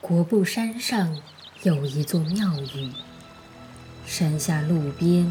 [0.00, 1.14] 国布山上
[1.62, 2.90] 有一座庙宇，
[4.06, 5.30] 山下路边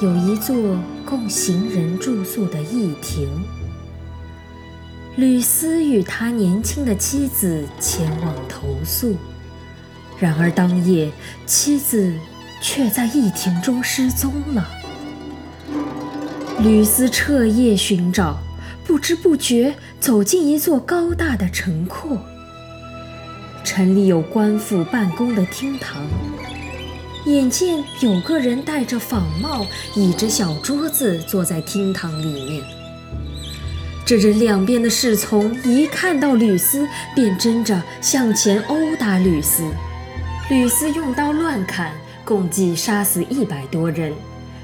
[0.00, 3.28] 有一座供行人住宿的驿亭。
[5.16, 9.16] 吕斯与他年轻的妻子前往投宿，
[10.16, 11.10] 然而当夜
[11.44, 12.14] 妻子
[12.62, 14.70] 却在驿亭中失踪了。
[16.60, 18.38] 吕斯彻夜寻找，
[18.86, 22.16] 不知不觉走进一座高大的城廓。
[23.74, 26.00] 城里有官府办公的厅堂，
[27.26, 29.66] 眼见有个人戴着仿帽，
[29.96, 32.62] 倚着小桌子坐在厅堂里面。
[34.06, 39.64] 这人两边的侍从一看到吕斯，便争着向前殴打吕斯。
[40.48, 41.90] 吕斯用刀乱砍，
[42.24, 44.12] 共计杀死一百多人。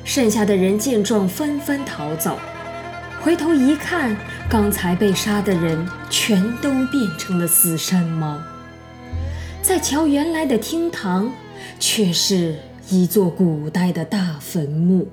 [0.05, 2.39] 剩下的人见状纷纷逃走。
[3.21, 4.17] 回头一看，
[4.49, 8.39] 刚才被杀的人全都变成了死山猫。
[9.63, 11.31] 再瞧原来的厅堂，
[11.79, 12.57] 却是
[12.89, 15.09] 一座古代的大坟墓。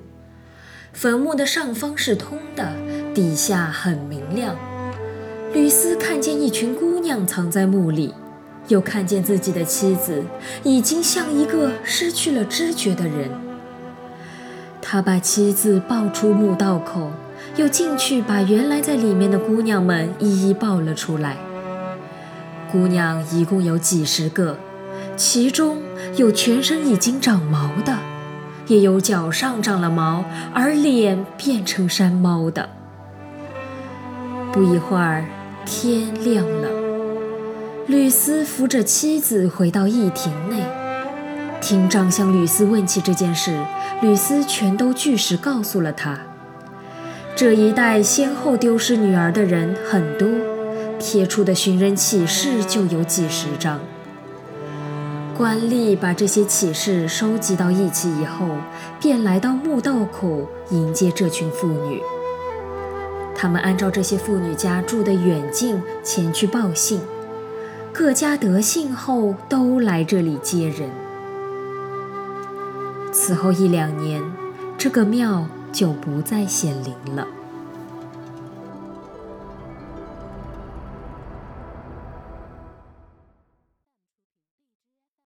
[0.92, 2.72] 坟墓的上方是通的，
[3.14, 4.56] 底下很明亮。
[5.52, 8.14] 吕斯看见一群姑娘藏在墓里，
[8.68, 10.24] 又看见自己的妻子
[10.64, 13.30] 已经像一个失去了知觉的人。
[14.80, 17.10] 他把妻子抱出墓道口，
[17.56, 21.36] 又进去把原来在里面的姑娘们一一抱了出来。
[22.70, 24.58] 姑娘一共有几十个，
[25.16, 25.78] 其中
[26.16, 27.96] 有全身已经长毛的，
[28.66, 32.68] 也有脚上长了毛而脸变成山猫的。
[34.52, 35.24] 不一会儿，
[35.64, 36.68] 天亮了，
[37.86, 40.62] 吕斯扶着妻子回到驿亭内。
[41.60, 43.58] 厅长向吕斯问起这件事，
[44.00, 46.18] 吕斯全都据实告诉了他。
[47.34, 50.28] 这一带先后丢失女儿的人很多。
[50.98, 53.80] 贴出的寻人启事就有几十张。
[55.36, 58.48] 官吏把这些启事收集到一起以后，
[59.00, 62.02] 便来到墓道口迎接这群妇女。
[63.36, 67.00] 他们按照这些妇女家住的远近前去报信，
[67.92, 70.90] 各家得信后都来这里接人。
[73.12, 74.20] 此后一两年，
[74.76, 77.28] 这个庙就不再显灵了。